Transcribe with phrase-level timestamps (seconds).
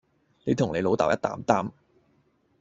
[0.45, 1.73] 你同你老豆一擔擔